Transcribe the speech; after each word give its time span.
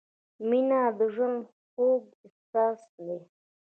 •مینه 0.47 0.81
د 0.97 0.99
ژوند 1.13 1.41
خوږ 1.71 2.03
احساس 2.25 2.81
دی. 3.05 3.17